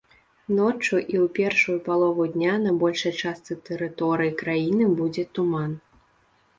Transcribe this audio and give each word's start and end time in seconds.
Ноччу 0.59 0.95
і 1.13 1.15
ў 1.23 1.25
першую 1.39 1.75
палову 1.89 2.23
дня 2.37 2.55
на 2.65 2.71
большай 2.87 3.13
частцы 3.23 3.61
тэрыторыі 3.71 4.35
краіны 4.45 4.93
будзе 4.99 5.31
туман. 5.39 5.71